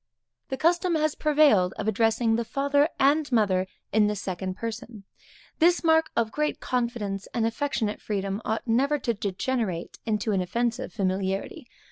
The 0.49 0.57
custom 0.57 0.95
has 0.95 1.13
prevailed 1.13 1.73
of 1.77 1.87
addressing 1.87 2.35
the 2.35 2.43
father 2.43 2.89
and 2.99 3.31
mother 3.31 3.67
in 3.93 4.07
the 4.07 4.15
second 4.15 4.55
person. 4.57 5.03
This 5.59 5.83
mark 5.83 6.09
of 6.15 6.31
great 6.31 6.59
confidence, 6.59 7.27
and 7.35 7.45
affectionate 7.45 8.01
freedom, 8.01 8.41
ought 8.43 8.65
never 8.67 8.97
to 8.97 9.13
degenerate 9.13 9.99
into 10.07 10.31
an 10.31 10.41
offensive 10.41 10.91
familiarity. 10.91 11.67